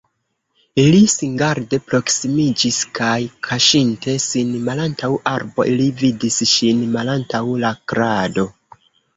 Li 0.93 1.01
singarde 1.15 1.79
proksimiĝis 1.91 2.79
kaj 2.99 3.19
kaŝinte 3.49 4.15
sin 4.25 4.57
malantaŭ 4.71 5.13
arbo 5.35 5.69
li 5.75 5.87
vidis 6.03 6.41
ŝin 6.55 6.83
malantaŭ 6.97 7.47
la 7.67 7.75
krado. 7.93 8.49